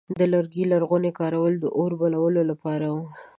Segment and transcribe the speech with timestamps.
[0.19, 2.97] د لرګي لرغونی کارول د اور بلولو لپاره و.